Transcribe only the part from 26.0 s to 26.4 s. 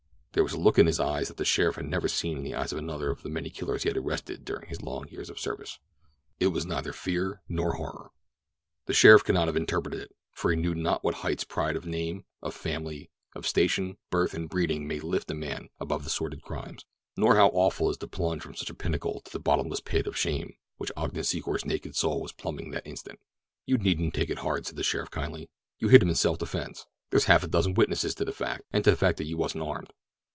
him in self